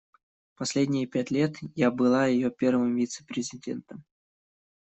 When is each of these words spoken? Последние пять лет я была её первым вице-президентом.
Последние 0.55 1.05
пять 1.05 1.29
лет 1.29 1.57
я 1.75 1.91
была 1.91 2.25
её 2.25 2.49
первым 2.49 2.95
вице-президентом. 2.95 4.03